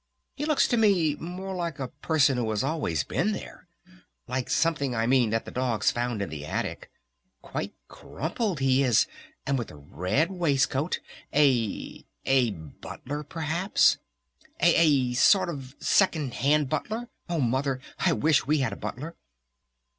"He 0.35 0.45
looks 0.45 0.67
to 0.69 0.77
me 0.77 1.13
more 1.17 1.53
like 1.53 1.77
a 1.77 1.89
person 1.89 2.35
who 2.39 2.49
had 2.49 2.63
always 2.63 3.03
been 3.03 3.33
there! 3.33 3.67
Like 4.27 4.49
something 4.49 4.95
I 4.95 5.05
mean 5.05 5.29
that 5.29 5.45
the 5.45 5.51
dogs 5.51 5.91
found 5.91 6.23
in 6.23 6.29
the 6.29 6.43
attic! 6.43 6.89
Quite 7.43 7.75
crumpled 7.87 8.59
he 8.59 8.81
is! 8.81 9.05
And 9.45 9.59
with 9.59 9.69
a 9.69 9.75
red 9.75 10.31
waistcoat! 10.31 11.01
A 11.35 12.03
A 12.25 12.49
butler 12.49 13.21
perhaps? 13.23 13.99
A 14.59 14.73
A 14.75 15.13
sort 15.13 15.49
of 15.49 15.75
a 15.79 15.83
second 15.83 16.33
hand 16.33 16.67
butler? 16.67 17.07
Oh 17.29 17.39
Mother! 17.39 17.79
I 17.99 18.13
wish 18.13 18.47
we 18.47 18.57
had 18.61 18.73
a 18.73 18.77
butler!" 18.77 19.15